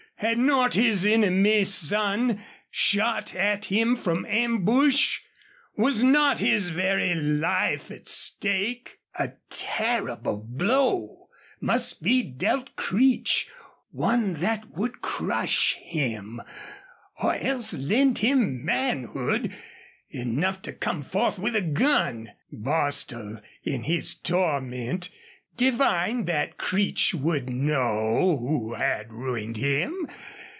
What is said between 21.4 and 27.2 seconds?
a gun. Bostil, in his torment, divined that Creech